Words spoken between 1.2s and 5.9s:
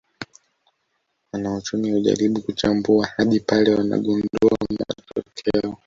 Wanauchumi hujaribu kuchambua hadi pale wanagundua matokeo